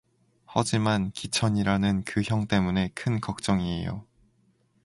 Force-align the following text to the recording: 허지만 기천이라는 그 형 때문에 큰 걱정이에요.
허지만 0.55 1.11
기천이라는 1.11 2.03
그 2.05 2.23
형 2.25 2.47
때문에 2.47 2.89
큰 2.95 3.21
걱정이에요. 3.21 4.03